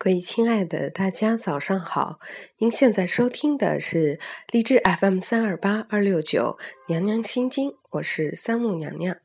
[0.00, 2.20] 各位亲爱的大家，早上好！
[2.58, 4.20] 您现在收听的是
[4.52, 9.16] 荔枝 FM 三二八二六九娘娘心经，我是三木娘娘。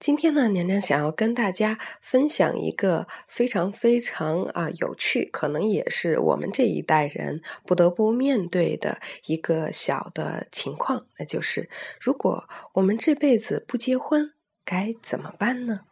[0.00, 11.70] 今天呢，娘娘想要跟大家分享一个非常非常啊有趣，可能也是我们这一代人不得不面对的一个小的情况，那就是
[12.00, 14.32] 如果我们这辈子不结婚，
[14.64, 15.82] 该怎么办呢？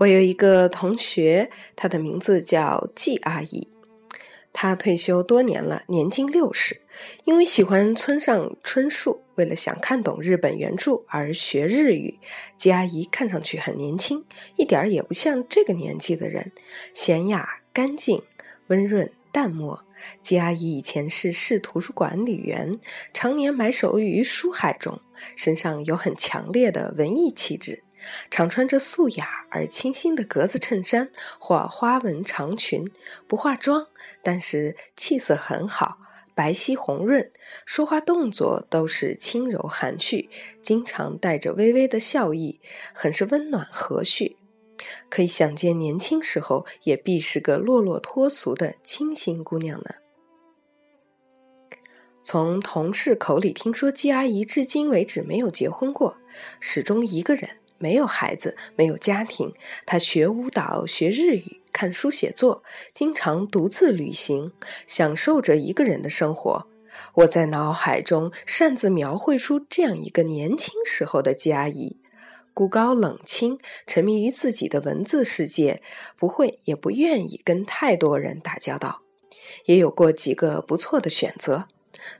[0.00, 3.68] 我有一个同学，她的名字叫季阿姨。
[4.50, 6.80] 她退休多年了，年近六十。
[7.24, 12.18] 因为喜欢村上春树，为了想看懂日本原著而学日语。
[12.56, 14.24] 季阿姨看上去很年轻，
[14.56, 16.50] 一点儿也不像这个年纪的人，
[16.94, 18.22] 娴雅、干净、
[18.68, 19.84] 温润、淡漠。
[20.22, 22.80] 季阿姨以前是市图书管理员，
[23.12, 24.98] 常年埋首于书海中，
[25.36, 27.82] 身上有很强烈的文艺气质。
[28.30, 32.90] 常穿着素雅而清新的格子衬衫或花纹长裙，
[33.26, 33.86] 不化妆，
[34.22, 35.98] 但是气色很好，
[36.34, 37.30] 白皙红润，
[37.66, 40.30] 说话动作都是轻柔含蓄，
[40.62, 42.60] 经常带着微微的笑意，
[42.94, 44.36] 很是温暖和煦。
[45.10, 49.96] 可以想见，年轻时候也必是个落落脱俗的清新姑娘呢。
[52.22, 56.16] 从同事口里听说，季阿姨至今为止没有结婚过，
[56.60, 57.59] 始终一个人。
[57.80, 59.54] 没有孩子，没有家庭，
[59.86, 64.52] 他学舞蹈，学日语，看书写作，经常独自旅行，
[64.86, 66.66] 享受着一个人的生活。
[67.14, 71.96] 我在脑海中擅自描绘出这样一个年轻时候的季阿姨：
[72.52, 75.80] 孤高冷清，沉迷于自己的文字世界，
[76.18, 79.00] 不会也不愿意跟太多人打交道，
[79.64, 81.66] 也有过几个不错的选择，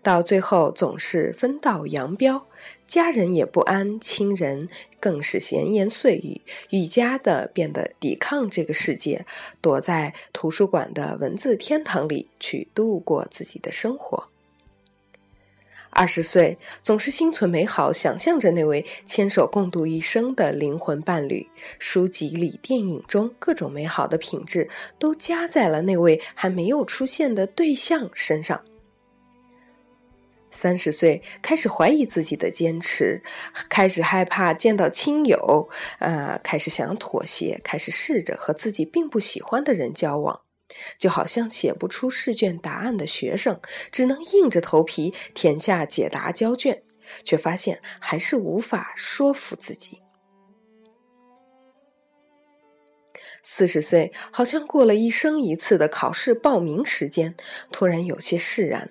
[0.03, 2.47] 到最后总是分道扬镳。
[2.90, 4.68] 家人也不安，亲人
[4.98, 6.40] 更是闲言碎语，
[6.70, 9.24] 愈加的变得抵抗这个世界，
[9.60, 14.28] 躲在图书馆的文字天堂里去度过自己的生活。
[15.90, 21.48] 二十岁，总是心存美好，想象着那位牵手共度一生的灵魂伴侣。
[21.78, 24.68] 书籍里、电影中，各种美好的品质
[24.98, 28.60] 都加在了那位还没有出现的对象身上。
[30.60, 33.22] 三十岁开始怀疑自己的坚持，
[33.71, 40.43] 开始害怕见到亲友，呃，开始想妥协，开始试着和自己并不喜欢的人交往，
[40.99, 43.59] 就好像写不出试卷答案的学生，
[43.91, 46.82] 只能硬着头皮填下解答交卷，
[47.25, 50.03] 却发现还是无法说服自己。
[53.43, 57.34] 四十岁好像过了一生一次的考试报名时间，
[57.72, 58.91] 突然有些释然。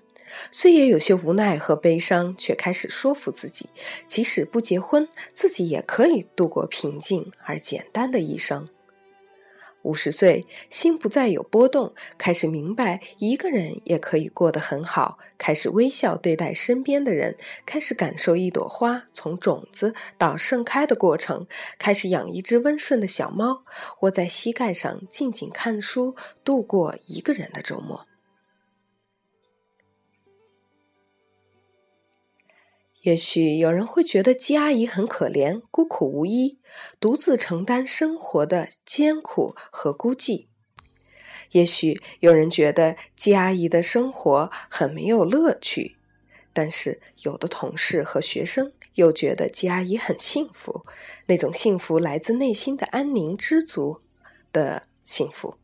[0.52, 3.70] 虽也有些无奈和悲伤，却开始说服自己，
[4.08, 8.68] 即使不结婚，自己也可以度过平静而简单的一生。
[9.84, 21.48] 五十岁，心不再有波动，开始明白一个人也可以过得很好，开始微笑对待身边的人，开始感受一朵花从种子到盛开的过程，
[21.78, 23.64] 开始养一只温顺的小猫，
[24.02, 26.14] 窝在膝盖上静静看书，
[26.44, 28.09] 度过一个人的周末。
[33.02, 36.60] 也许有人会觉得季阿姨很可怜，孤苦无依，
[37.00, 40.48] 独自承担生活的艰苦和孤寂。
[41.52, 45.96] 也许有人觉得季阿姨的生活很没有乐趣，
[46.52, 50.86] 但是有的同事和学生又觉得季阿姨很幸福，
[51.28, 54.02] 那种幸福来自内心的安宁、知足
[54.52, 55.56] 的幸福。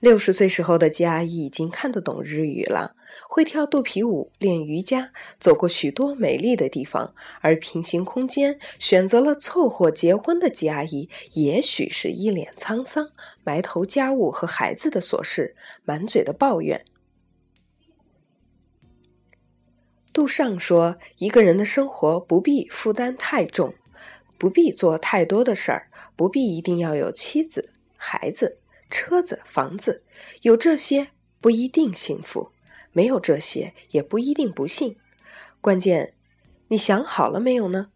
[0.00, 2.96] 六十岁时候的吉阿姨已经看得懂日语了，
[3.28, 7.14] 会跳肚皮舞、练瑜伽，走过许多美丽的地方。
[7.42, 13.10] 而平行空间选择了凑合结婚的吉阿姨，也许是一脸沧桑，
[13.44, 15.54] 埋头家务和孩子的琐事，
[15.84, 16.82] 满嘴的抱怨。
[20.14, 23.74] 杜尚说：“一个人的生活不必负担太重，
[24.38, 28.56] 不必做太多的事儿，不必一定要有妻子、孩子。”
[28.90, 30.04] 车子、房子，
[30.42, 31.08] 有这些
[31.40, 32.52] 不一定幸福；
[32.92, 34.96] 没有这些也不一定不幸。
[35.60, 36.14] 关键，
[36.68, 37.92] 你想好了没有呢？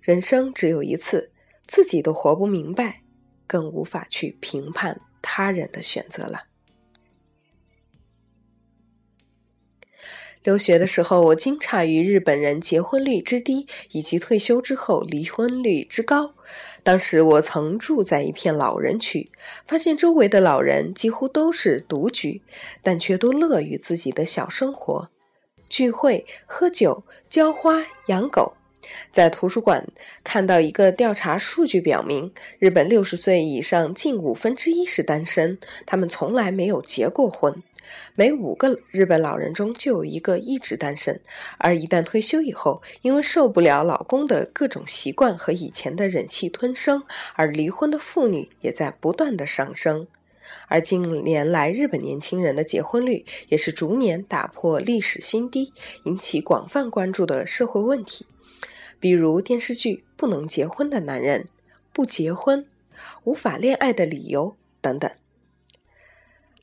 [0.00, 1.30] 人生只有一次，
[1.66, 3.02] 自己都活不明白，
[3.46, 6.46] 更无法去评判他人的选择了。
[10.42, 16.34] 留学的时候，我惊诧于日本人结婚率之低，以及退休之后离婚率之高。
[16.82, 19.30] 当时我曾住在一片老人区，
[19.64, 22.42] 发现周围的老人几乎都是独居，
[22.82, 25.10] 但却都乐于自己的小生活，
[25.68, 28.54] 聚会、喝酒、浇花、养狗。
[29.12, 29.86] 在图书馆
[30.24, 35.56] 看到一个调查数据，表明日本六十岁以上近五分之一是单身，
[35.86, 37.62] 他们从来没有结过婚。
[38.14, 41.20] 每五个日本老人中就有一个一直单身，
[41.58, 47.02] 而一旦退休以后，因为受不了老公的各种习惯和以前的忍气吞声，
[47.34, 50.06] 而离婚的妇女也在不断的上升。
[50.68, 55.72] 而近年来，日本年轻人的结婚率也是逐年打破历史新低，
[56.04, 58.26] 引起广泛关注的社会问题，
[59.00, 61.42] 比如电视剧《不能结婚的男人》、
[61.92, 62.66] 不结婚、
[63.24, 65.10] 无法恋爱的理由等等。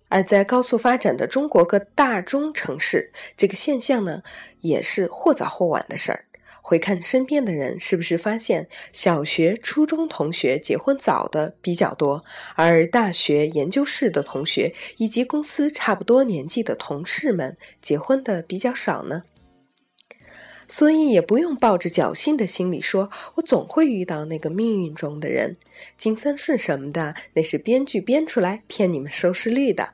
[0.09, 4.21] 而在高速发展的中国各大中城市，这个现象呢，
[4.59, 6.25] 也是或早或晚的事儿。
[6.61, 12.23] 回看身边的人，是不是发现小学、初中同学结婚早的比较多，
[12.55, 19.23] 而大学、研究室的同学以及公司差不多年纪的同事们结婚的比较少呢？
[20.67, 25.57] 所以也不用抱着侥幸的心理说，我总会遇到那个命运中的人。
[25.97, 29.93] 金三顺什么的，那是编剧编出来骗你们收视率的。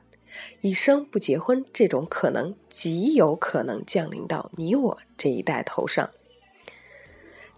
[0.60, 6.10] 一生不结婚，这种可能极有可能降临到你我这一代头上。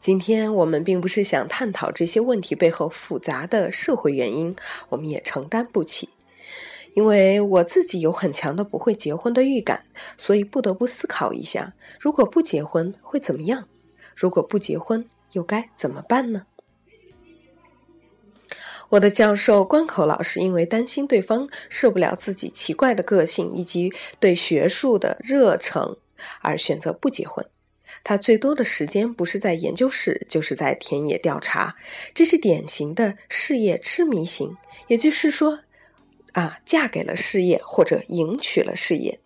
[0.01, 4.55] 今天我们并不是想探讨这些问题背后复杂的社会原因，
[4.91, 6.11] 我们也承担不起。
[6.95, 9.85] 因为我自己有很强的不会结婚的预感，
[10.17, 13.69] 所以不得不思考一下：如果不结婚会怎么样？
[14.17, 16.47] 如果不结婚又该怎么办呢？
[18.91, 25.99] 我的教授关口老师因为担心对方受不了自己奇怪的个性以及对学术的热诚，
[26.41, 27.45] 而选择不结婚。
[28.03, 31.77] 他最多的时间不是在研究室，就是在田野调查。
[32.15, 34.57] 这是典型的事业痴迷型，
[34.87, 35.61] 也就是说，
[36.33, 39.21] 啊，嫁给了事业或者迎娶了事业。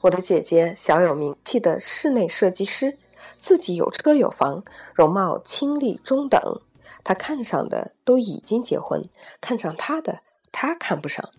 [0.00, 2.98] 我的姐姐小有名气的室内设计师，
[3.38, 6.60] 自己有车有房，容貌清丽中等。
[7.04, 9.08] 他看上的都已经结婚，
[9.40, 10.20] 看上他的
[10.50, 11.30] 他看不上。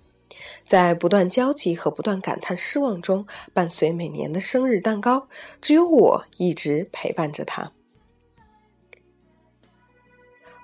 [0.65, 5.27] 在不断交集和不断感叹失望中，伴随每年的生日蛋糕，
[5.61, 7.71] 只有我一直陪伴着他。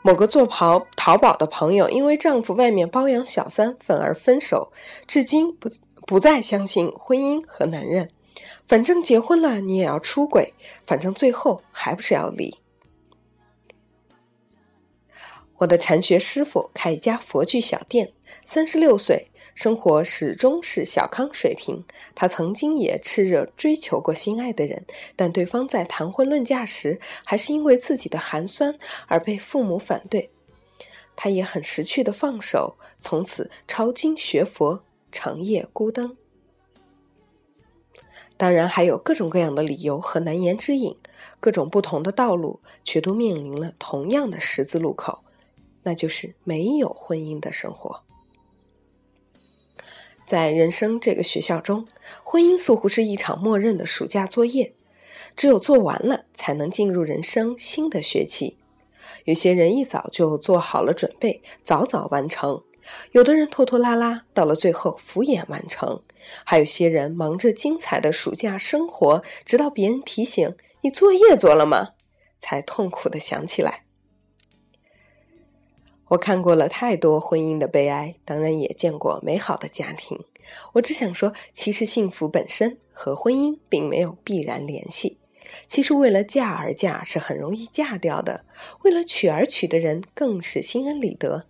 [0.03, 4.71] 某个做淘淘宝的朋友，因为丈夫外面包养小三，愤而分手，
[5.06, 5.69] 至今不
[6.07, 8.09] 不再相信婚姻和男人。
[8.65, 10.56] 反正结婚了，你也要出轨，
[10.88, 12.57] 反正最后还不是要离。
[15.61, 18.11] 我的禅学师傅开一家佛具小店，
[18.43, 21.85] 三十六岁，生活始终是小康水平。
[22.15, 24.83] 他曾经也炽热追求过心爱的人，
[25.15, 30.31] 但对方在谈婚论嫁时，还是因为自己的寒酸而被父母反对。
[31.15, 36.17] 他也很识趣的放手，从此抄经学佛，长夜孤灯。
[38.35, 40.97] 当然还有各种各样的理由和难言之隐，
[41.39, 45.23] 各种不同的道路，却都面临了同样的十字路口。
[45.83, 48.04] 那就是没有婚姻的生活。
[50.26, 51.85] 在人生这个学校中，
[52.23, 54.73] 婚姻似乎是一场默认的暑假作业，
[55.35, 58.57] 只有做完了，才能进入人生新的学期。
[59.26, 62.64] 有些人一早就做好了准备，早早完成；
[63.11, 66.02] 有的人拖拖拉拉，到了最后敷衍完成；
[66.45, 71.90] 还有些人忙着精彩的暑假生活，直到别人提醒“你作业做了吗”，
[72.40, 73.83] 才痛苦的想起来。
[76.11, 80.19] 我看过了太多婚姻的悲哀，当然也见过美好的家庭。
[80.73, 85.19] 我只想说，其实幸福本身和婚姻并没有必然联系。
[85.68, 88.44] 其实为了嫁而嫁是很容易嫁掉的，
[88.83, 91.45] 为了娶而娶的人更是心安理得。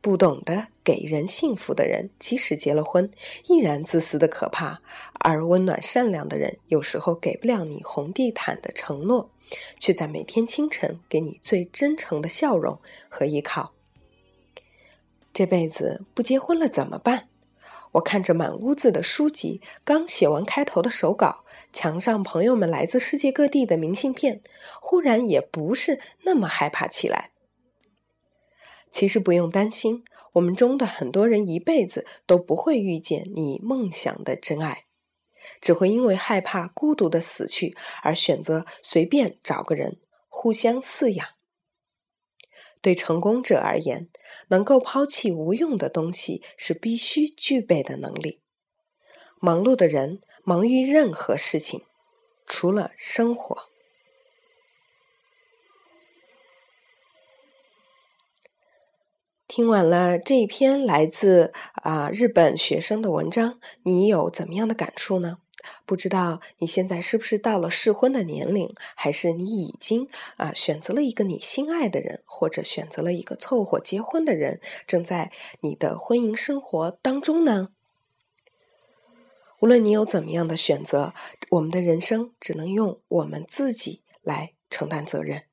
[0.00, 3.10] 不懂得给人幸福的人，即使结了婚，
[3.48, 4.80] 依然自私的可怕。
[5.20, 9.30] 而温暖善良的人，有时候给不了你红地毯的承诺，
[9.78, 12.78] 却在每天清晨给你最真诚的笑容
[13.10, 13.74] 和依靠。
[15.38, 17.28] 这辈子不结婚了怎么办？
[17.92, 24.42] 我看着满屋子的书籍，刚写完开头的手稿，墙上朋友们来自世界各地的明信片，
[24.82, 27.30] 忽然也不是那么害怕起来。
[28.90, 30.02] 其实不用担心，
[30.32, 34.86] 我们中的很多人一辈子都不会遇见你梦想的真爱，
[35.60, 41.28] 只会因为害怕孤独的死去而选择随便找个人互相饲养。
[42.80, 44.08] 对成功者而言，
[44.48, 48.40] 能够抛弃无用的东西是必须具备的能力。
[49.40, 51.84] 忙碌的人忙于任何事情，
[52.46, 53.68] 除了生活。
[59.46, 65.38] 听完了这一篇来自啊日本学生的文章，你有怎么样的感触呢？
[65.86, 77.68] 不知道你现在是不是到了适婚的年龄，还是你已经啊选择了一个你心爱的人，或者选择了一个凑合结婚的人，正在你的婚姻生活当中呢？
[79.60, 81.14] 无论你有怎么样的选择，
[81.50, 85.44] 我们的人生只能用我们自己来承担责任。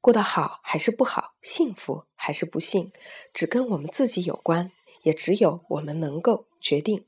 [0.00, 2.90] 过得好还是不好，幸福还是不幸，
[3.32, 7.04] 只跟我们自己有关，也只有我们能够决定。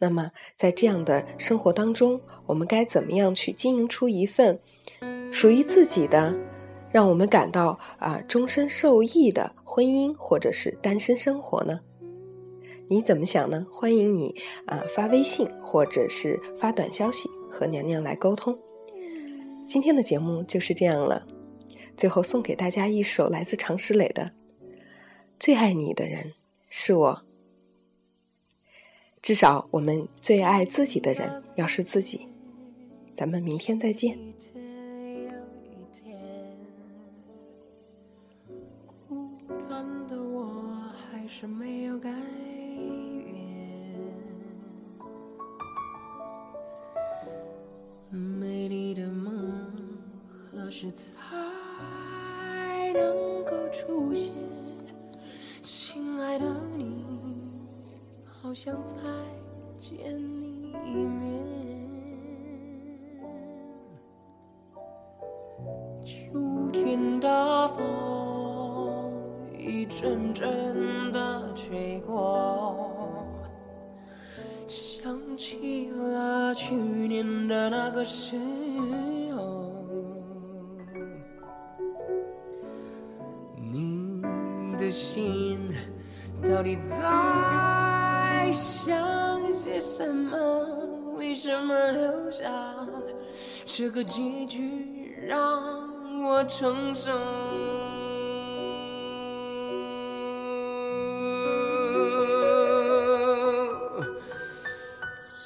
[0.00, 4.60] 那么，在这样的生活当中，我们该怎么样去经营出一份
[5.32, 6.36] 属于自己的，
[6.92, 11.80] 让我们感到啊终身受益的婚姻或者是单身生活呢？
[12.86, 13.66] 你怎么想呢？
[13.70, 14.34] 欢迎你
[14.66, 18.56] 啊发微信或者是发短消息和娘娘来沟通。
[19.66, 21.26] 今天的节目就是这样了，
[21.96, 24.22] 最后送给大家一首来自常石磊的
[25.38, 26.32] 《最爱你的人
[26.70, 27.22] 是我》。
[29.20, 32.28] 至少我们最爱自己的人要是自己，
[33.14, 34.18] 咱们明天再见。
[39.06, 39.28] 孤
[39.68, 43.34] 单的我还是没有改变，
[48.10, 49.62] 美丽的梦
[50.28, 51.14] 何时才
[52.94, 54.32] 能够出现？
[58.48, 59.02] 好想再
[59.78, 61.38] 见你一面。
[66.02, 69.12] 秋天大风
[69.58, 73.26] 一阵阵的吹过，
[74.66, 78.34] 想起了去年的那个时
[79.36, 79.70] 候，
[83.70, 84.22] 你
[84.78, 85.68] 的心
[86.42, 87.97] 到底在？
[88.48, 88.96] 还想
[89.52, 90.38] 些什么？
[91.18, 92.50] 为什么留下？
[93.66, 95.62] 这个结局让
[96.24, 97.12] 我承受？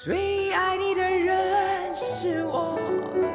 [0.05, 2.79] 最爱你的人是我，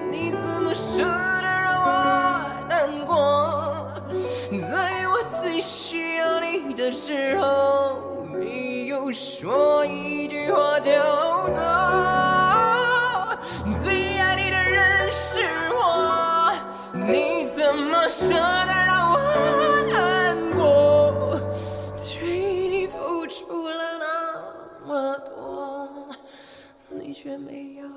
[0.09, 1.09] 你怎么舍得
[1.43, 3.85] 让我难过？
[4.71, 7.86] 在我最需要你的时候。
[9.07, 10.91] 不说一句话就
[11.53, 11.61] 走，
[13.81, 15.39] 最爱你的人是
[15.71, 16.51] 我，
[16.93, 19.17] 你怎么舍得让我
[19.93, 21.39] 难过？
[21.95, 26.09] 对你付出了那么多，
[26.89, 27.87] 你却没有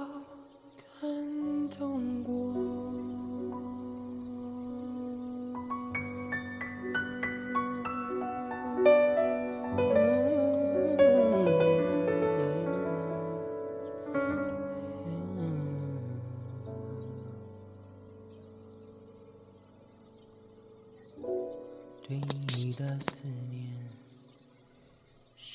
[1.01, 2.50] 感动过。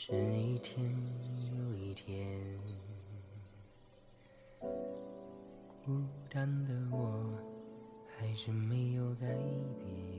[0.07, 0.85] 是一天
[1.51, 2.39] 又一天。
[5.83, 7.27] 孤单的我，
[8.15, 10.14] 还是没有改变。